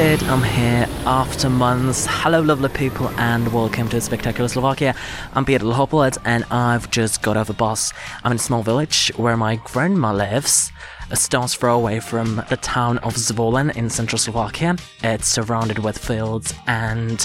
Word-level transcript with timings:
it. 0.00 0.22
I'm 0.30 0.42
here 0.42 0.88
after 1.04 1.50
months. 1.50 2.06
Hello, 2.08 2.40
lovely 2.40 2.70
people, 2.70 3.08
and 3.18 3.52
welcome 3.52 3.86
to 3.90 4.00
Spectacular 4.00 4.48
Slovakia. 4.48 4.94
I'm 5.34 5.44
Peter 5.44 5.62
Dlhopolec, 5.62 6.16
and 6.24 6.44
I've 6.50 6.90
just 6.90 7.20
got 7.20 7.36
off 7.36 7.50
a 7.50 7.52
bus. 7.52 7.92
I'm 8.24 8.32
in 8.32 8.36
a 8.36 8.40
small 8.40 8.62
village 8.62 9.12
where 9.16 9.36
my 9.36 9.56
grandma 9.56 10.14
lives, 10.14 10.72
a 11.10 11.16
stone's 11.16 11.54
throw 11.54 11.76
away 11.76 12.00
from 12.00 12.42
the 12.48 12.56
town 12.56 12.96
of 12.98 13.14
Zvolen 13.14 13.76
in 13.76 13.90
central 13.90 14.18
Slovakia. 14.18 14.76
It's 15.02 15.28
surrounded 15.28 15.80
with 15.80 15.98
fields 15.98 16.54
and 16.66 17.20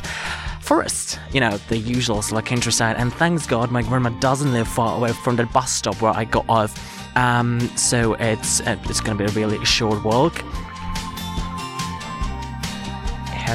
forest. 0.60 1.18
You 1.32 1.39
know, 1.39 1.57
the 1.70 1.78
usual 1.78 2.21
Slovak 2.21 2.46
countryside. 2.46 2.98
And 2.98 3.14
thanks 3.14 3.48
God, 3.48 3.71
my 3.71 3.84
grandma 3.84 4.10
doesn't 4.20 4.52
live 4.52 4.68
far 4.68 4.98
away 4.98 5.14
from 5.14 5.38
the 5.38 5.46
bus 5.46 5.71
stop 5.71 6.02
where 6.02 6.12
I 6.12 6.26
got 6.26 6.46
off. 6.50 6.76
Um, 7.16 7.62
so 7.78 8.16
it's 8.16 8.60
uh, 8.60 8.76
it's 8.89 9.00
gonna 9.00 9.18
be 9.18 9.23
a 9.23 9.30
really 9.30 9.63
short 9.63 10.03
walk. 10.03 10.44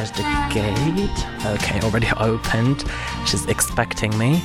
Here's 0.01 0.13
the 0.13 0.23
gate. 0.51 1.45
Okay, 1.45 1.79
already 1.83 2.09
opened. 2.17 2.85
She's 3.27 3.45
expecting 3.45 4.17
me. 4.17 4.41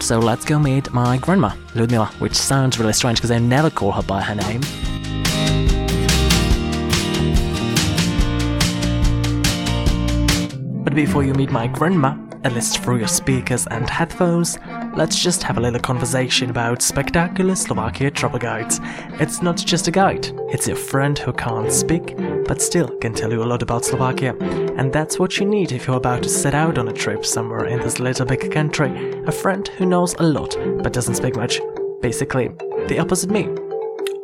So 0.00 0.18
let's 0.18 0.44
go 0.44 0.58
meet 0.58 0.92
my 0.92 1.18
grandma, 1.18 1.52
Ludmila, 1.76 2.06
which 2.18 2.34
sounds 2.34 2.80
really 2.80 2.92
strange 2.92 3.18
because 3.18 3.30
I 3.30 3.38
never 3.38 3.70
call 3.70 3.92
her 3.92 4.02
by 4.02 4.22
her 4.22 4.34
name. 4.34 4.60
But 10.82 10.96
before 10.96 11.22
you 11.22 11.32
meet 11.34 11.52
my 11.52 11.68
grandma, 11.68 12.16
at 12.42 12.54
least 12.54 12.82
through 12.82 12.96
your 12.96 13.06
speakers 13.06 13.68
and 13.68 13.88
headphones, 13.88 14.58
let's 14.96 15.18
just 15.18 15.42
have 15.42 15.58
a 15.58 15.60
little 15.60 15.80
conversation 15.80 16.50
about 16.50 16.80
spectacular 16.80 17.54
Slovakia 17.54 18.10
travel 18.10 18.38
guides. 18.38 18.80
It's 19.20 19.42
not 19.42 19.56
just 19.56 19.88
a 19.88 19.90
guide, 19.90 20.30
it's 20.50 20.68
your 20.68 20.76
friend 20.76 21.18
who 21.18 21.32
can't 21.32 21.72
speak, 21.72 22.16
but 22.46 22.62
still 22.62 22.88
can 22.98 23.12
tell 23.12 23.32
you 23.32 23.42
a 23.42 23.44
lot 23.44 23.62
about 23.62 23.84
Slovakia. 23.84 24.36
And 24.76 24.92
that's 24.92 25.18
what 25.18 25.38
you 25.38 25.46
need 25.46 25.72
if 25.72 25.86
you're 25.86 25.96
about 25.96 26.22
to 26.22 26.28
set 26.28 26.54
out 26.54 26.78
on 26.78 26.88
a 26.88 26.92
trip 26.92 27.26
somewhere 27.26 27.66
in 27.66 27.80
this 27.80 27.98
little 27.98 28.26
big 28.26 28.52
country. 28.52 29.12
A 29.26 29.32
friend 29.32 29.66
who 29.66 29.86
knows 29.86 30.14
a 30.14 30.22
lot, 30.22 30.56
but 30.82 30.92
doesn't 30.92 31.16
speak 31.16 31.36
much. 31.36 31.60
Basically, 32.00 32.50
the 32.88 32.98
opposite 32.98 33.30
me. 33.30 33.48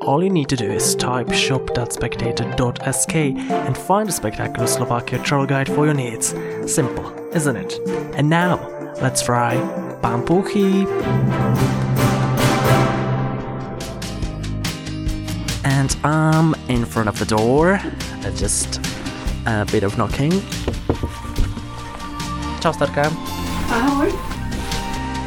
All 0.02 0.22
you 0.24 0.30
need 0.30 0.48
to 0.48 0.56
do 0.56 0.70
is 0.70 0.94
type 0.94 1.30
shop.spectator.sk 1.32 3.14
and 3.14 3.76
find 3.76 4.08
a 4.08 4.12
spectacular 4.12 4.66
Slovakia 4.66 5.18
travel 5.22 5.46
guide 5.46 5.68
for 5.68 5.84
your 5.84 5.94
needs. 5.94 6.34
Simple, 6.66 7.12
isn't 7.34 7.56
it? 7.56 7.78
And 8.14 8.30
now, 8.30 8.66
let's 9.02 9.22
try 9.22 9.56
Pampuchi. 10.02 10.86
And 15.64 15.96
I'm 16.04 16.54
in 16.68 16.84
front 16.84 17.08
of 17.08 17.18
the 17.18 17.26
door. 17.26 17.80
Uh, 18.24 18.30
just 18.36 18.80
a 19.46 19.66
bit 19.70 19.82
of 19.82 19.96
knocking. 19.98 20.30
Ciao, 22.60 22.72
Starka. 22.72 23.10
Ahoj. 23.68 24.10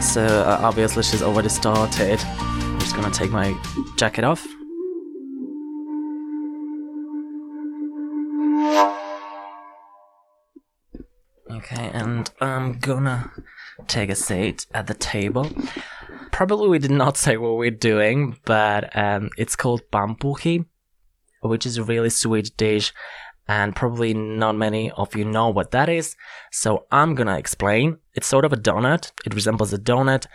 So 0.01 0.21
uh, 0.21 0.59
obviously 0.61 1.03
she's 1.03 1.21
already 1.21 1.49
started. 1.49 2.19
I'm 2.23 2.79
just 2.79 2.95
gonna 2.95 3.11
take 3.11 3.31
my 3.31 3.55
jacket 3.95 4.23
off. 4.23 4.53
Okay, 11.56 11.92
and 11.94 12.32
I'm 12.42 12.80
gonna 12.80 13.32
take 13.88 14.09
a 14.09 14.16
seat 14.16 14.66
at 14.73 14.88
the 14.88 14.96
table. 14.96 15.52
Probably 16.32 16.68
we 16.68 16.80
did 16.80 16.90
not 16.90 17.16
say 17.26 17.38
what 17.38 17.58
we're 17.58 17.70
doing, 17.70 18.38
but 18.44 18.96
um, 18.98 19.30
it's 19.38 19.56
called 19.56 19.81
pampuchi, 19.92 20.66
which 21.42 21.68
is 21.68 21.78
a 21.78 21.84
really 21.84 22.09
sweet 22.09 22.58
dish, 22.58 22.92
and 23.48 23.76
probably 23.76 24.16
not 24.16 24.56
many 24.56 24.90
of 24.92 25.16
you 25.16 25.25
know 25.25 25.50
what 25.50 25.69
that 25.72 25.90
is. 25.90 26.16
So 26.52 26.88
I'm 26.92 27.13
gonna 27.13 27.38
explain. 27.38 28.00
It's 28.16 28.28
sort 28.28 28.46
of 28.46 28.53
a 28.53 28.58
donut. 28.58 29.12
It 29.24 29.36
resembles 29.36 29.74
a 29.74 29.78
donut, 29.78 30.25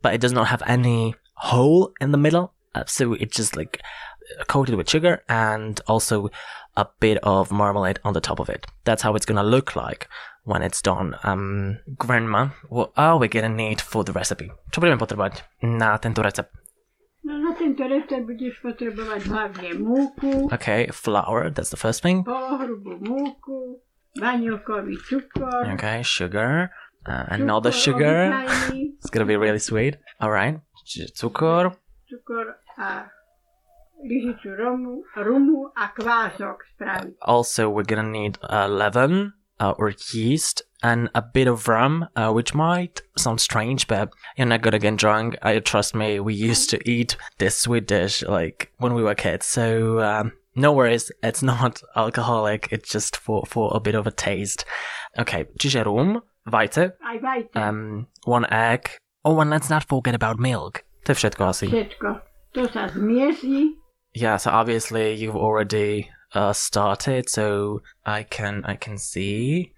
but 0.00 0.14
it 0.14 0.20
does 0.20 0.32
not 0.32 0.46
have 0.46 0.62
any 0.64 1.16
hole 1.34 1.92
in 2.00 2.12
the 2.12 2.18
middle. 2.18 2.52
Uh, 2.74 2.84
so 2.86 3.14
it's 3.14 3.36
just 3.36 3.56
like 3.56 3.80
coated 4.46 4.76
with 4.76 4.88
sugar 4.88 5.24
and 5.28 5.80
also 5.88 6.28
a 6.76 6.86
bit 7.00 7.18
of 7.24 7.50
marmalade 7.50 7.98
on 8.04 8.12
the 8.12 8.20
top 8.20 8.38
of 8.38 8.48
it. 8.48 8.66
That's 8.84 9.02
how 9.02 9.16
it's 9.16 9.26
gonna 9.26 9.42
look 9.42 9.74
like 9.74 10.06
when 10.48 10.64
it's 10.64 10.80
done. 10.80 11.12
Um, 11.22 11.76
grandma, 12.00 12.56
what 12.72 12.90
are 12.96 13.20
we 13.20 13.28
gonna 13.28 13.52
need 13.52 13.84
for 13.84 14.00
the 14.02 14.16
recipe? 14.16 14.48
Co 14.72 14.80
budeme 14.80 14.96
potrebovať 14.96 15.44
na 15.62 16.00
tento 16.00 16.24
recept? 16.24 16.48
No 17.20 17.36
na 17.36 17.52
tento 17.52 17.84
recept 17.84 18.24
budeš 18.24 18.56
potrebovať 18.64 19.28
hlavne 19.28 19.70
múku, 19.76 20.48
Okay, 20.48 20.88
flour, 20.88 21.52
that's 21.52 21.68
the 21.68 21.76
first 21.76 22.00
thing. 22.00 22.24
polohrubú 22.24 22.96
múku, 22.96 23.84
vanilkový 24.16 24.96
cukor, 25.04 25.68
Okay, 25.76 26.00
sugar, 26.00 26.72
uh, 27.04 27.28
another 27.28 27.68
sugar. 27.70 28.32
It's 28.98 29.12
gonna 29.12 29.28
be 29.28 29.36
really 29.36 29.60
sweet. 29.60 30.00
Alright, 30.16 30.64
cukor. 31.14 31.76
cukor 32.08 32.56
a 32.80 33.12
lyžicu 34.00 34.54
romu, 34.56 35.02
rumu 35.12 35.68
a 35.76 35.92
kvások 35.92 36.64
spraviť. 36.74 37.12
Also, 37.20 37.68
we're 37.68 37.84
gonna 37.86 38.06
need 38.06 38.38
uh, 38.42 38.64
leaven 38.64 39.36
uh, 39.60 39.74
or 39.78 39.94
yeast 40.12 40.62
and 40.82 41.10
a 41.14 41.22
bit 41.22 41.48
of 41.48 41.66
rum, 41.68 42.06
uh, 42.14 42.30
which 42.32 42.54
might 42.54 43.02
sound 43.16 43.40
strange, 43.40 43.86
but 43.88 44.12
you're 44.36 44.46
not 44.46 44.62
gonna 44.62 44.78
get 44.78 44.96
drunk. 44.96 45.36
I 45.42 45.58
trust 45.58 45.94
me. 45.94 46.20
We 46.20 46.34
used 46.34 46.70
to 46.70 46.88
eat 46.88 47.16
this 47.38 47.56
sweet 47.56 47.86
dish 47.86 48.22
like 48.22 48.72
when 48.78 48.94
we 48.94 49.02
were 49.02 49.14
kids, 49.14 49.46
so 49.46 50.00
um, 50.00 50.32
no 50.54 50.72
worries. 50.72 51.10
It's 51.22 51.42
not 51.52 51.82
alcoholic. 51.96 52.68
It's 52.70 52.90
just 52.90 53.16
for 53.16 53.44
for 53.46 53.72
a 53.74 53.80
bit 53.80 53.94
of 53.94 54.06
a 54.06 54.12
taste. 54.12 54.64
Okay, 55.18 55.46
rum, 55.84 56.22
vajce, 56.48 56.92
um, 57.54 58.06
one 58.24 58.46
egg. 58.52 58.90
Oh, 59.24 59.40
and 59.40 59.50
let's 59.50 59.68
not 59.68 59.84
forget 59.88 60.14
about 60.14 60.38
milk. 60.38 60.84
To 61.04 61.12
všetko 61.12 61.48
asi. 61.48 61.66
všetko. 61.66 62.20
To 62.54 62.68
sa 62.72 62.88
zmiesí, 62.88 63.76
Yeah, 64.14 64.36
so 64.38 64.50
obviously 64.50 65.14
you've 65.14 65.36
already 65.36 66.08
uh, 66.34 66.52
started, 66.52 67.28
so 67.28 67.82
I 68.04 68.22
can 68.22 68.64
I 68.64 68.76
can 68.76 68.98
see 68.98 69.72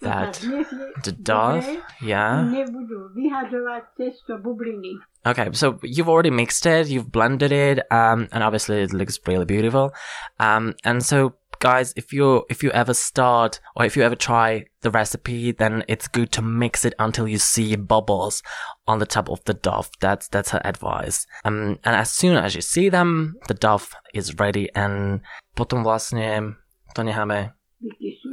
that 0.00 0.34
the 1.04 1.12
dough. 1.12 1.62
Yeah. 2.02 2.44
nebudú 2.46 3.16
vyhadzovať 3.16 3.82
cesto 3.96 4.38
bubliny. 4.38 5.00
Okay, 5.26 5.50
so 5.52 5.80
you've 5.82 6.08
already 6.08 6.30
mixed 6.30 6.66
it, 6.66 6.86
you've 6.86 7.10
blended 7.10 7.50
it, 7.50 7.82
um, 7.90 8.28
and 8.30 8.44
obviously 8.44 8.82
it 8.82 8.92
looks 8.92 9.18
really 9.26 9.44
beautiful. 9.44 9.90
Um, 10.38 10.74
and 10.84 11.02
so 11.02 11.34
guys, 11.60 11.92
if 11.96 12.12
you 12.12 12.44
if 12.48 12.62
you 12.62 12.70
ever 12.70 12.94
start 12.94 13.60
or 13.74 13.84
if 13.84 13.96
you 13.96 14.02
ever 14.02 14.16
try 14.16 14.66
the 14.82 14.90
recipe, 14.90 15.52
then 15.52 15.84
it's 15.88 16.08
good 16.08 16.32
to 16.32 16.42
mix 16.42 16.84
it 16.84 16.94
until 16.98 17.26
you 17.28 17.38
see 17.38 17.76
bubbles 17.76 18.42
on 18.86 18.98
the 18.98 19.06
top 19.06 19.28
of 19.28 19.42
the 19.44 19.54
dough. 19.54 19.86
That's 20.00 20.28
that's 20.28 20.50
her 20.50 20.60
advice. 20.64 21.26
Um, 21.44 21.78
and 21.84 21.96
as 21.96 22.10
soon 22.10 22.36
as 22.36 22.54
you 22.54 22.60
see 22.62 22.88
them, 22.88 23.36
the 23.48 23.54
dough 23.54 23.82
is 24.14 24.38
ready, 24.38 24.68
and 24.74 25.20
potom 25.56 25.84
vlastne 25.84 26.56
to 26.94 27.00
necháme 27.02 27.52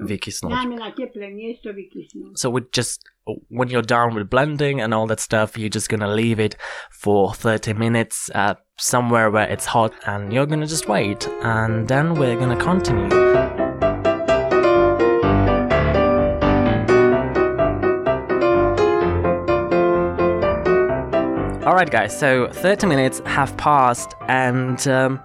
vykysnúť. 0.03 0.51
Dáme 0.51 0.75
na 0.79 0.91
teplé 0.95 1.29
miesto 1.31 1.71
vykysnúť. 1.75 2.39
So 2.39 2.49
we 2.49 2.63
just 2.71 3.03
when 3.49 3.69
you're 3.69 3.81
done 3.81 4.15
with 4.15 4.29
blending 4.29 4.81
and 4.81 4.93
all 4.93 5.07
that 5.07 5.19
stuff, 5.19 5.57
you're 5.57 5.69
just 5.69 5.89
gonna 5.89 6.07
leave 6.07 6.39
it 6.39 6.55
for 6.91 7.33
30 7.33 7.73
minutes 7.73 8.29
uh, 8.35 8.55
somewhere 8.77 9.31
where 9.31 9.49
it's 9.49 9.65
hot, 9.65 9.93
and 10.05 10.33
you're 10.33 10.45
gonna 10.45 10.67
just 10.67 10.87
wait, 10.87 11.27
and 11.41 11.87
then 11.87 12.15
we're 12.15 12.37
gonna 12.37 12.57
continue. 12.57 13.09
All 21.65 21.75
right, 21.75 21.89
guys. 21.89 22.17
So 22.17 22.49
30 22.51 22.87
minutes 22.87 23.21
have 23.25 23.55
passed, 23.55 24.15
and 24.27 24.85
um, 24.87 25.21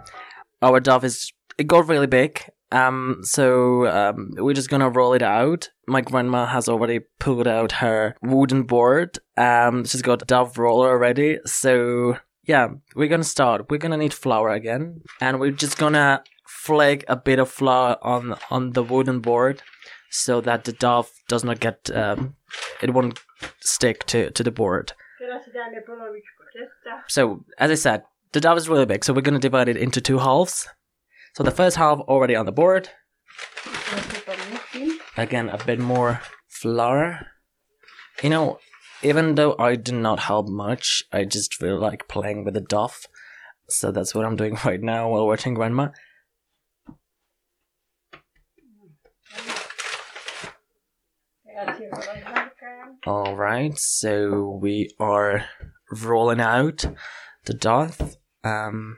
our 0.62 0.78
dove 0.78 1.04
is 1.04 1.32
it 1.58 1.66
got 1.66 1.88
really 1.88 2.06
big. 2.06 2.40
Um, 2.70 3.20
so 3.22 3.86
um, 3.86 4.32
we're 4.36 4.54
just 4.54 4.68
gonna 4.68 4.90
roll 4.90 5.14
it 5.14 5.22
out. 5.22 5.70
My 5.86 6.00
grandma 6.00 6.46
has 6.46 6.68
already 6.68 7.00
pulled 7.18 7.48
out 7.48 7.72
her 7.72 8.14
wooden 8.22 8.64
board. 8.64 9.18
Um, 9.36 9.84
she's 9.84 10.02
got 10.02 10.26
dove 10.26 10.58
roller 10.58 10.90
already. 10.90 11.38
So 11.46 12.18
yeah, 12.44 12.68
we're 12.94 13.08
gonna 13.08 13.24
start. 13.24 13.70
We're 13.70 13.78
gonna 13.78 13.96
need 13.96 14.14
flour 14.14 14.50
again, 14.50 15.02
and 15.20 15.40
we're 15.40 15.50
just 15.50 15.78
gonna 15.78 16.22
flake 16.46 17.04
a 17.08 17.16
bit 17.16 17.38
of 17.38 17.50
flour 17.50 17.96
on 18.02 18.36
on 18.50 18.72
the 18.72 18.82
wooden 18.82 19.20
board, 19.20 19.62
so 20.10 20.40
that 20.42 20.64
the 20.64 20.72
dove 20.72 21.10
does 21.28 21.44
not 21.44 21.60
get 21.60 21.90
um, 21.94 22.36
it 22.82 22.92
won't 22.92 23.20
stick 23.60 24.04
to 24.06 24.30
to 24.30 24.42
the 24.42 24.50
board. 24.50 24.92
So, 27.08 27.44
as 27.58 27.70
I 27.70 27.74
said, 27.74 28.02
the 28.32 28.40
dove 28.40 28.58
is 28.58 28.68
really 28.68 28.86
big, 28.86 29.04
so 29.04 29.12
we're 29.12 29.22
to 29.22 29.38
divide 29.38 29.68
it 29.68 29.76
into 29.76 30.00
two 30.00 30.18
halves. 30.18 30.68
So 31.38 31.44
the 31.44 31.52
first 31.52 31.76
half 31.76 32.00
already 32.00 32.34
on 32.34 32.46
the 32.46 32.50
board. 32.50 32.90
Again, 35.16 35.48
a 35.48 35.64
bit 35.64 35.78
more 35.78 36.20
flour. 36.48 37.28
You 38.24 38.30
know, 38.30 38.58
even 39.04 39.36
though 39.36 39.54
I 39.56 39.76
did 39.76 39.94
not 39.94 40.18
help 40.18 40.48
much, 40.48 41.04
I 41.12 41.24
just 41.24 41.62
really 41.62 41.78
like 41.78 42.08
playing 42.08 42.44
with 42.44 42.54
the 42.54 42.60
doff. 42.60 43.06
So 43.68 43.92
that's 43.92 44.16
what 44.16 44.24
I'm 44.24 44.34
doing 44.34 44.58
right 44.64 44.80
now 44.82 45.10
while 45.10 45.28
watching 45.28 45.54
Grandma. 45.54 45.90
All 53.06 53.36
right, 53.36 53.78
so 53.78 54.58
we 54.60 54.90
are 54.98 55.44
rolling 56.02 56.40
out 56.40 56.84
the 57.44 57.54
doth. 57.54 58.16
Um, 58.42 58.96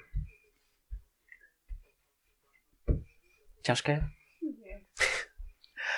Joshka? 3.65 4.09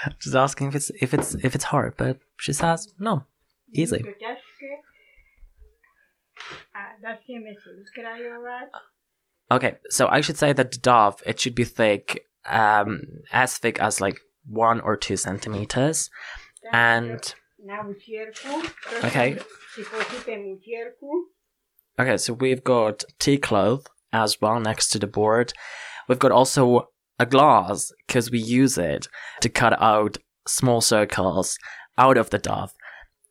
Just 0.20 0.35
asking 0.35 0.69
if 0.69 0.75
it's 0.75 0.91
if 1.00 1.14
it's 1.14 1.35
if 1.35 1.55
it's 1.55 1.64
hard, 1.64 1.94
but 1.97 2.19
she 2.37 2.53
says 2.53 2.93
no, 2.99 3.25
easy. 3.73 4.03
Mycket 4.03 4.23
ärske. 4.23 4.82
Där 7.03 7.17
ser 7.26 7.41
vi 7.44 7.56
solskrajovar. 7.64 8.69
Okay, 9.50 9.75
so 9.91 10.09
I 10.09 10.20
should 10.23 10.38
say 10.38 10.53
that 10.53 10.70
the 10.73 10.79
dove 10.79 11.23
it 11.26 11.41
should 11.41 11.55
be 11.55 11.64
thick, 11.64 12.26
um, 12.47 13.00
as 13.32 13.59
thick 13.59 13.81
as 13.81 14.00
like 14.00 14.20
one 14.49 14.81
or 14.81 14.97
two 14.97 15.17
centimeters, 15.17 16.11
and 16.73 17.35
Na 17.64 17.85
ucierku. 17.85 18.49
Okej. 19.03 19.38
Przyposypem 19.73 20.47
ucierku. 20.53 21.26
Okay, 21.99 22.17
so 22.19 22.32
we've 22.32 22.64
got 22.64 23.05
tea 23.19 23.38
cloth 23.38 23.87
as 24.12 24.41
well 24.41 24.61
next 24.61 24.88
to 24.91 24.99
the 24.99 25.06
board. 25.06 25.53
We've 26.09 26.19
got 26.19 26.32
also 26.32 26.88
a 27.23 27.27
glass 27.27 27.93
because 28.07 28.31
we 28.31 28.39
use 28.39 28.77
it 28.77 29.09
to 29.41 29.49
cut 29.49 29.75
out 29.81 30.19
small 30.47 30.81
circles 30.81 31.57
out 31.97 32.19
of 32.19 32.31
the 32.31 32.39
dove. 32.39 32.73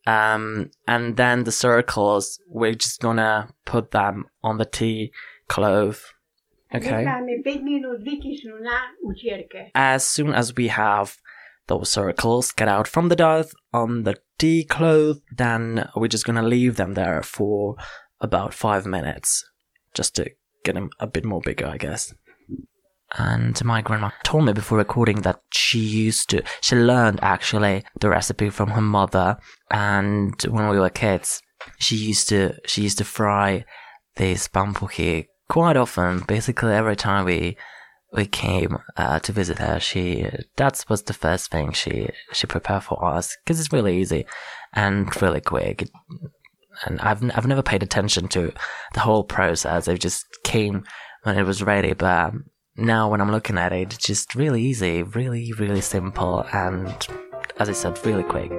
Um, 0.06 0.70
and 0.86 1.16
then 1.16 1.44
the 1.44 1.52
circles, 1.52 2.40
we're 2.48 2.74
just 2.74 3.00
gonna 3.00 3.48
put 3.64 3.90
them 3.90 4.24
on 4.42 4.58
the 4.58 4.64
tea 4.64 5.12
cloth. 5.48 6.12
Okay. 6.74 7.04
Mamy 7.04 7.42
5 7.44 7.62
minut 7.62 8.00
wycisnu 8.04 8.60
na 8.60 8.80
ucierkę. 9.04 9.70
As 9.74 10.08
soon 10.08 10.34
as 10.34 10.56
we 10.56 10.68
have 10.68 11.16
those 11.66 11.90
circles 11.90 12.52
get 12.52 12.68
out 12.68 12.88
from 12.88 13.08
the 13.08 13.16
dove 13.16 13.52
on 13.72 14.02
the 14.04 14.14
tea 14.38 14.64
cloth, 14.64 15.20
then 15.36 15.88
we're 15.94 16.08
just 16.08 16.24
gonna 16.24 16.48
leave 16.48 16.76
them 16.76 16.94
there 16.94 17.22
for 17.22 17.76
about 18.20 18.54
five 18.54 18.86
minutes, 18.86 19.44
just 19.94 20.14
to 20.16 20.24
get 20.64 20.74
them 20.74 20.90
a 20.98 21.06
bit 21.06 21.24
more 21.24 21.40
bigger, 21.40 21.66
I 21.66 21.76
guess. 21.76 22.14
And 23.18 23.62
my 23.64 23.82
grandma 23.82 24.10
told 24.22 24.46
me 24.46 24.52
before 24.52 24.78
recording 24.78 25.20
that 25.22 25.40
she 25.52 25.78
used 25.78 26.30
to, 26.30 26.42
she 26.62 26.76
learned 26.76 27.20
actually 27.22 27.84
the 28.00 28.08
recipe 28.08 28.48
from 28.48 28.70
her 28.70 28.80
mother. 28.80 29.36
And 29.70 30.40
when 30.48 30.68
we 30.68 30.78
were 30.78 30.88
kids, 30.88 31.42
she 31.78 31.96
used 31.96 32.28
to, 32.30 32.54
she 32.66 32.82
used 32.82 32.98
to 32.98 33.04
fry 33.04 33.64
these 34.16 34.48
pampuki 34.48 35.26
quite 35.50 35.76
often. 35.76 36.20
Basically, 36.20 36.72
every 36.72 36.96
time 36.96 37.26
we, 37.26 37.58
we 38.14 38.24
came 38.24 38.78
uh, 38.96 39.18
to 39.20 39.32
visit 39.32 39.58
her, 39.58 39.78
she, 39.78 40.26
that 40.56 40.82
was 40.88 41.02
the 41.02 41.14
first 41.14 41.50
thing 41.50 41.72
she, 41.72 42.08
she 42.32 42.46
prepared 42.46 42.84
for 42.84 43.04
us. 43.04 43.36
Cause 43.46 43.60
it's 43.60 43.72
really 43.72 43.98
easy 44.00 44.24
and 44.72 45.20
really 45.20 45.42
quick. 45.42 45.86
And 46.86 46.98
I've, 47.00 47.22
I've 47.36 47.46
never 47.46 47.62
paid 47.62 47.82
attention 47.82 48.28
to 48.28 48.52
the 48.94 49.00
whole 49.00 49.24
process. 49.24 49.86
It 49.86 50.00
just 50.00 50.24
came 50.44 50.84
when 51.24 51.38
it 51.38 51.42
was 51.42 51.62
ready. 51.62 51.92
But 51.92 52.32
now 52.76 53.08
when 53.10 53.20
I'm 53.20 53.30
looking 53.30 53.58
at 53.58 53.72
it, 53.72 53.94
it's 53.94 54.06
just 54.06 54.34
really 54.34 54.62
easy, 54.62 55.02
really, 55.02 55.52
really 55.58 55.80
simple, 55.80 56.44
and 56.52 56.94
as 57.58 57.68
I 57.68 57.72
said, 57.72 57.98
really 58.06 58.22
quick. 58.24 58.52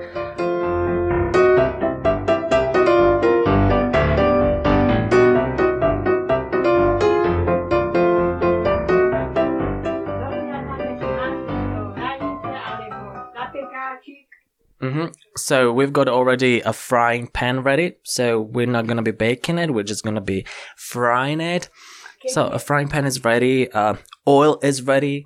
Dowiadamy 10.20 11.00
się 11.00 11.08
masło 11.18 11.56
do 11.76 11.96
rajce 11.96 12.62
albo 12.66 13.32
zapykaczyk. 13.34 14.28
hmm 14.82 15.08
So 15.38 15.74
we've 15.74 15.92
got 15.92 16.08
already 16.08 16.62
a 16.66 16.74
frying 16.74 17.28
pan 17.32 17.64
ready. 17.64 17.98
So 18.04 18.40
we're 18.40 18.72
not 18.72 18.86
gonna 18.88 19.02
be 19.02 19.12
baking 19.12 19.58
it. 19.60 19.72
We're 19.72 19.84
just 19.84 20.04
gonna 20.04 20.22
be 20.22 20.46
frying 20.78 21.42
it. 21.42 21.70
So 22.28 22.48
a 22.48 22.60
frying 22.60 22.90
pan 22.90 23.06
is 23.06 23.24
ready. 23.24 23.72
Uh, 23.72 23.96
oil 24.28 24.60
is 24.64 24.82
ready, 24.82 25.26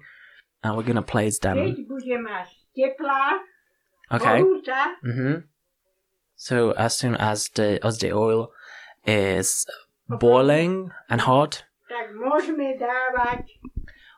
and 0.64 0.76
we're 0.76 0.84
gonna 0.84 1.02
place 1.02 1.40
them. 1.40 1.58
Kiedy 1.58 1.86
będzie 1.86 2.22
masz 2.22 2.50
ciepła, 2.76 3.40
Okay. 4.10 4.44
Mm-hmm. 5.04 5.44
So 6.36 6.72
as 6.78 6.98
soon 6.98 7.16
as 7.16 7.50
the 7.50 7.80
as 7.84 7.98
the 7.98 8.14
oil 8.14 8.52
is 9.06 9.66
boiling 10.08 10.92
and 11.10 11.22
hot, 11.22 11.66
tak 11.90 12.16
możemy 12.16 12.78
dawać 12.78 13.60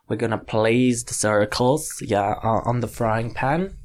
we're 0.07 0.17
gonna 0.17 0.37
place 0.37 1.03
the 1.03 1.13
circles, 1.13 2.01
yeah, 2.01 2.35
on 2.43 2.81
the 2.81 2.87
frying 2.87 3.33
pan. 3.33 3.78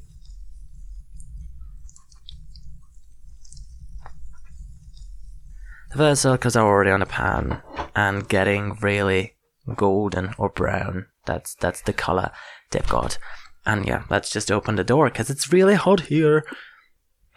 The 5.95 6.13
circles 6.15 6.57
are 6.57 6.67
already 6.67 6.91
on 6.91 6.99
the 6.99 7.05
pan 7.05 7.61
and 7.95 8.27
getting 8.27 8.73
really 8.81 9.37
golden 9.75 10.35
or 10.37 10.49
brown. 10.49 11.05
That's 11.25 11.55
that's 11.55 11.81
the 11.83 11.93
color 11.93 12.31
they've 12.71 12.85
got. 12.85 13.17
And 13.65 13.87
yeah, 13.87 14.03
let's 14.09 14.29
just 14.29 14.51
open 14.51 14.75
the 14.75 14.83
door 14.83 15.09
because 15.09 15.29
it's 15.29 15.53
really 15.53 15.75
hot 15.75 16.01
here. 16.01 16.45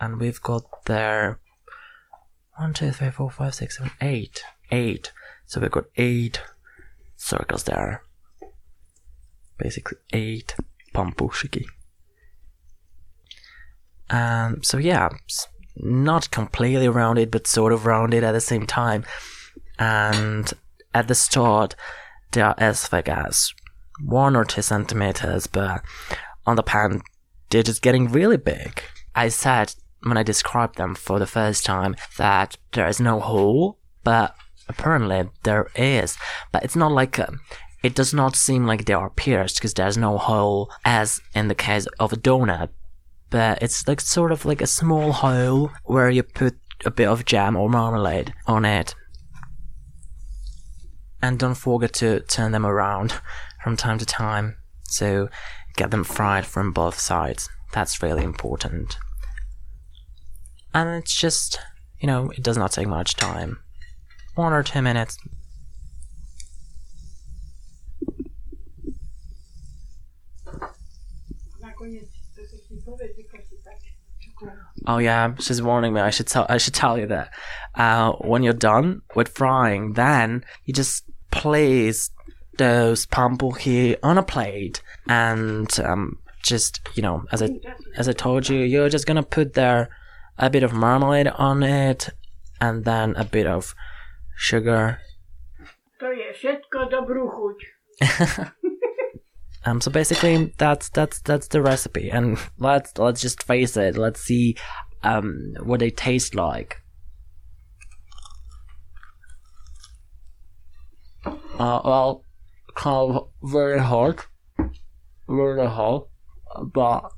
And 0.01 0.19
we've 0.19 0.43
got 0.43 0.65
there 0.87 1.39
one, 2.57 2.75
two, 2.75 2.91
three, 2.91 3.11
four, 3.11 3.31
five, 3.31 3.55
six, 3.55 3.79
seven, 3.79 3.93
eight, 4.01 4.43
eight. 4.73 5.13
So 5.47 5.61
we've 5.61 5.71
got 5.71 5.85
eight 5.97 6.43
circles 7.15 7.63
there. 7.63 8.03
Basically 9.57 9.99
eight 10.13 10.57
pampushiki. 10.93 11.65
Um, 14.11 14.65
so 14.65 14.79
yeah, 14.79 15.11
not 15.81 16.31
completely 16.31 16.89
rounded, 16.89 17.31
but 17.31 17.47
sort 17.47 17.73
of 17.73 17.87
rounded 17.87 18.25
at 18.25 18.33
the 18.33 18.41
same 18.41 18.67
time. 18.67 19.05
And 19.79 20.53
at 20.95 21.09
the 21.09 21.15
start, 21.15 21.75
they 22.33 22.41
are 22.41 22.55
as 22.59 22.87
thick 22.87 23.09
as 23.09 23.53
one 24.05 24.37
or 24.37 24.45
two 24.45 24.63
centimeters, 24.63 25.47
but 25.47 25.83
on 26.47 26.57
the 26.57 26.63
pan, 26.63 27.03
they're 27.51 27.63
just 27.63 27.83
getting 27.83 28.11
really 28.11 28.37
big. 28.37 28.83
I 29.15 29.29
said 29.29 29.75
when 30.03 30.17
I 30.17 30.23
described 30.23 30.77
them 30.77 30.95
for 30.95 31.19
the 31.19 31.27
first 31.27 31.65
time 31.65 31.97
that 32.19 32.57
there 32.73 32.87
is 32.87 33.01
no 33.01 33.21
hole, 33.21 33.79
but 34.05 34.35
apparently 34.69 35.29
there 35.43 35.71
is. 35.75 36.17
But 36.53 36.65
it's 36.65 36.77
not 36.77 36.93
like 36.93 37.19
a, 37.19 37.33
it 37.83 37.95
does 37.95 38.15
not 38.15 38.37
seem 38.37 38.67
like 38.67 38.85
they 38.85 38.93
are 38.93 39.11
pierced 39.11 39.57
because 39.57 39.75
there's 39.75 39.97
no 39.99 40.19
hole, 40.19 40.71
as 40.85 41.21
in 41.35 41.49
the 41.49 41.55
case 41.55 41.87
of 41.99 42.13
a 42.13 42.17
donut. 42.17 42.71
But 43.31 43.63
it's 43.63 43.87
like 43.87 44.01
sort 44.01 44.33
of 44.33 44.45
like 44.45 44.63
a 44.63 44.67
small 44.67 45.13
hole 45.13 45.71
where 45.85 46.11
you 46.11 46.23
put 46.23 46.55
a 46.85 46.91
bit 46.91 47.09
of 47.09 47.25
jam 47.25 47.57
or 47.57 47.69
marmalade 47.69 48.33
on 48.47 48.65
it. 48.65 48.95
And 51.21 51.39
don't 51.39 51.55
forget 51.55 51.93
to 51.95 52.21
turn 52.21 52.53
them 52.53 52.65
around 52.65 53.21
from 53.65 53.77
time 53.77 53.99
to 53.99 54.07
time. 54.07 54.57
So 54.85 55.29
get 55.77 55.91
them 55.91 56.05
fried 56.05 56.47
from 56.47 56.73
both 56.73 56.99
sides. 56.99 57.49
That's 57.73 58.03
really 58.03 58.25
important. 58.25 58.97
And 60.73 61.03
it's 61.03 61.19
just, 61.19 61.59
you 62.01 62.07
know, 62.07 62.31
it 62.31 62.43
does 62.43 62.57
not 62.57 62.73
take 62.73 62.89
much 62.89 63.17
time. 63.17 63.59
One 64.35 64.53
or 64.53 64.63
two 64.63 64.83
minutes. 64.83 65.19
Oh 74.87 74.99
yeah, 74.99 75.35
she's 75.39 75.63
warning 75.63 75.93
me. 75.93 76.01
I 76.01 76.11
should 76.11 76.27
tell. 76.27 76.47
I 76.49 76.59
should 76.59 76.75
tell 76.75 76.99
you 76.99 77.07
that. 77.07 77.31
Uh, 77.75 78.13
when 78.13 78.43
you're 78.43 78.53
done 78.53 79.03
with 79.15 79.29
frying, 79.29 79.95
then 79.95 80.45
you 80.65 80.73
just 80.75 81.05
place 81.31 82.11
those 82.57 83.07
pampuki 83.07 83.97
on 84.03 84.19
a 84.19 84.23
plate, 84.23 84.83
and 85.09 85.69
um, 85.81 86.19
just 86.43 86.81
you 86.95 87.03
know, 87.03 87.25
as 87.33 87.43
I 87.43 87.51
as 87.97 88.09
I 88.09 88.13
told 88.13 88.49
you, 88.49 88.59
you're 88.61 88.89
just 88.89 89.07
gonna 89.07 89.23
put 89.23 89.55
there 89.55 89.89
a 90.39 90.51
bit 90.51 90.63
of 90.63 90.73
marmalade 90.73 91.29
on 91.29 91.63
it, 91.63 92.11
and 92.61 92.85
then 92.85 93.15
a 93.17 93.25
bit 93.25 93.47
of 93.47 93.75
sugar. 94.37 95.01
To 95.99 96.07
je 96.07 96.33
wszystko 96.33 96.85
do 96.91 97.03
bruchuć. 97.03 97.57
Um, 99.69 99.83
so 99.83 99.91
basically, 99.91 100.55
that's 100.57 100.89
that's 100.89 101.21
that's 101.21 101.49
the 101.49 101.61
recipe, 101.61 102.11
and 102.11 102.39
let's 102.59 102.97
let's 102.97 103.21
just 103.21 103.43
face 103.43 103.77
it. 103.77 103.99
Let's 103.99 104.21
see, 104.21 104.57
um, 105.03 105.55
what 105.63 105.81
they 105.81 105.91
taste 105.91 106.35
like. 106.35 106.81
Uh, 111.27 111.81
well, 111.85 112.25
kind 112.77 113.17
of 113.17 113.29
very 113.43 113.79
hot, 113.79 114.27
very 115.29 115.67
hot, 115.67 116.09
but 116.73 117.11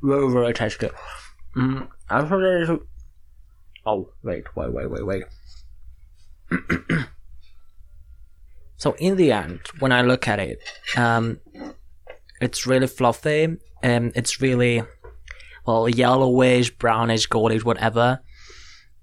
very 0.00 0.30
very 0.30 0.52
tasty. 0.52 0.90
Mm, 1.56 1.88
actually, 2.10 2.80
oh 3.86 4.12
wait, 4.22 4.44
wait, 4.54 4.72
wait, 4.72 4.88
wait, 4.88 5.04
wait. 5.04 5.24
so 8.76 8.94
in 9.00 9.16
the 9.16 9.32
end, 9.32 9.60
when 9.80 9.90
I 9.90 10.02
look 10.02 10.28
at 10.28 10.38
it, 10.38 10.60
um, 10.96 11.40
it's 12.40 12.66
really 12.66 12.86
fluffy 12.86 13.56
and 13.82 14.12
it's 14.14 14.40
really 14.40 14.82
well, 15.68 15.86
yellowish, 15.86 16.70
brownish, 16.70 17.28
goldish, 17.28 17.62
whatever. 17.62 18.20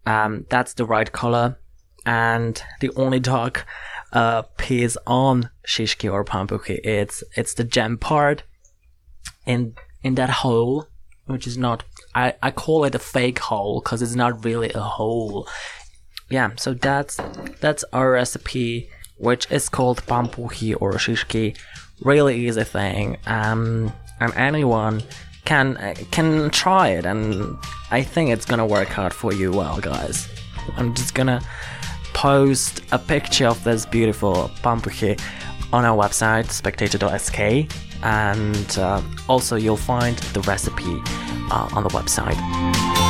Um, 0.08 0.46
that's 0.50 0.74
the 0.74 0.86
right 0.86 1.12
color. 1.12 1.60
And 2.08 2.62
the 2.82 2.92
only 2.96 3.20
dark 3.20 3.68
uh, 4.14 4.44
piece 4.58 4.98
on 5.06 5.50
shishki 5.68 6.12
or 6.12 6.26
pampuki, 6.26 6.80
it's 6.84 7.24
it's 7.36 7.54
the 7.54 7.64
gem 7.64 7.98
part 7.98 8.44
in 9.46 9.76
in 10.02 10.16
that 10.16 10.30
hole, 10.30 10.88
which 11.26 11.46
is 11.46 11.58
not. 11.58 11.84
I, 12.16 12.34
I 12.42 12.52
call 12.52 12.86
it 12.86 12.96
a 12.96 13.00
fake 13.00 13.40
hole 13.40 13.82
because 13.82 14.02
it's 14.02 14.16
not 14.16 14.44
really 14.46 14.72
a 14.74 14.82
hole. 14.82 15.48
Yeah, 16.30 16.52
so 16.58 16.74
that's 16.74 17.20
that's 17.60 17.84
our 17.94 18.12
recipe, 18.12 18.90
which 19.18 19.52
is 19.52 19.70
called 19.70 20.06
pampuki 20.06 20.76
or 20.80 20.94
shishki. 20.94 21.58
Really 22.02 22.48
easy 22.48 22.64
thing, 22.64 23.18
um, 23.26 23.92
and 24.20 24.34
anyone 24.36 25.02
can 25.46 25.96
can 26.12 26.50
try 26.50 26.90
it, 26.90 27.06
and 27.06 27.58
I 27.92 28.04
think 28.04 28.32
it's 28.32 28.46
gonna 28.46 28.66
work 28.66 29.00
out 29.00 29.14
for 29.14 29.34
you 29.34 29.52
well, 29.52 29.80
guys. 29.80 30.28
I'm 30.78 30.94
just 30.94 31.14
gonna 31.14 31.42
post 32.14 32.82
a 32.92 33.00
picture 33.00 33.48
of 33.48 33.64
this 33.64 33.86
beautiful 33.86 34.50
pampuki 34.64 35.20
on 35.74 35.84
our 35.84 35.98
website 35.98 36.50
spectator.sk 36.50 37.70
and 38.04 38.78
uh, 38.78 39.02
also 39.28 39.56
you'll 39.56 39.76
find 39.76 40.18
the 40.34 40.42
recipe 40.42 41.02
uh, 41.52 41.70
on 41.74 41.84
the 41.84 41.90
website 41.90 43.05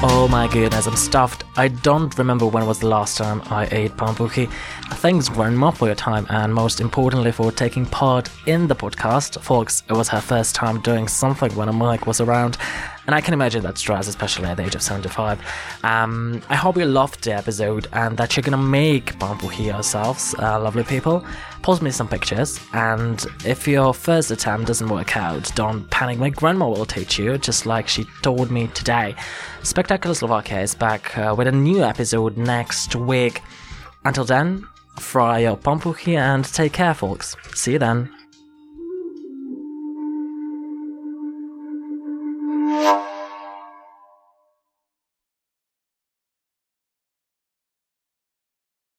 Oh 0.00 0.28
my 0.30 0.46
goodness, 0.46 0.86
I'm 0.86 0.94
stuffed. 0.94 1.42
I 1.56 1.66
don't 1.66 2.16
remember 2.16 2.46
when 2.46 2.64
was 2.68 2.78
the 2.78 2.86
last 2.86 3.18
time 3.18 3.42
I 3.46 3.66
ate 3.72 3.96
pampuki. 3.96 4.48
Thanks 4.98 5.26
very 5.26 5.50
much 5.50 5.74
for 5.74 5.86
your 5.86 5.96
time 5.96 6.24
and 6.30 6.54
most 6.54 6.80
importantly 6.80 7.32
for 7.32 7.50
taking 7.50 7.84
part 7.84 8.30
in 8.46 8.68
the 8.68 8.76
podcast. 8.76 9.40
Folks, 9.40 9.82
it 9.88 9.94
was 9.94 10.08
her 10.10 10.20
first 10.20 10.54
time 10.54 10.80
doing 10.82 11.08
something 11.08 11.52
when 11.56 11.68
a 11.68 11.72
mic 11.72 12.06
was 12.06 12.20
around 12.20 12.58
and 13.08 13.14
I 13.14 13.22
can 13.22 13.32
imagine 13.32 13.62
that 13.62 13.78
stress, 13.78 14.06
especially 14.06 14.48
at 14.48 14.58
the 14.58 14.64
age 14.64 14.74
of 14.74 14.82
75. 14.82 15.40
Um, 15.82 16.42
I 16.50 16.56
hope 16.56 16.76
you 16.76 16.84
loved 16.84 17.24
the 17.24 17.34
episode 17.34 17.88
and 17.94 18.18
that 18.18 18.36
you're 18.36 18.42
gonna 18.42 18.58
make 18.58 19.18
pampuki 19.18 19.64
yourselves, 19.64 20.34
uh, 20.38 20.60
lovely 20.60 20.84
people. 20.84 21.24
Post 21.62 21.80
me 21.80 21.90
some 21.90 22.06
pictures 22.06 22.60
and 22.74 23.24
if 23.46 23.66
your 23.66 23.94
first 23.94 24.30
attempt 24.30 24.66
doesn't 24.66 24.90
work 24.90 25.16
out, 25.16 25.50
don't 25.54 25.88
panic. 25.88 26.18
My 26.18 26.28
grandma 26.28 26.68
will 26.68 26.84
teach 26.84 27.18
you, 27.18 27.38
just 27.38 27.64
like 27.64 27.88
she 27.88 28.04
told 28.20 28.50
me 28.50 28.66
today. 28.74 29.14
Spectacular 29.62 30.14
Slovakia 30.14 30.60
is 30.60 30.74
back 30.74 31.16
uh, 31.16 31.34
with 31.34 31.46
a 31.46 31.52
new 31.52 31.82
episode 31.82 32.36
next 32.36 32.94
week. 32.94 33.40
Until 34.04 34.26
then, 34.26 34.66
fry 34.98 35.38
your 35.38 35.56
pampuki 35.56 36.18
and 36.18 36.44
take 36.44 36.74
care, 36.74 36.92
folks. 36.92 37.36
See 37.54 37.72
you 37.72 37.78
then. 37.78 38.17